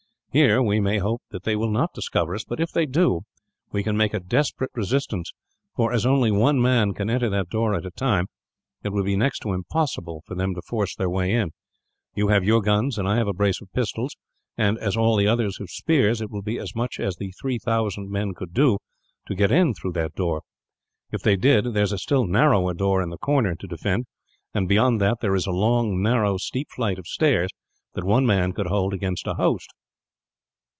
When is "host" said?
29.33-29.73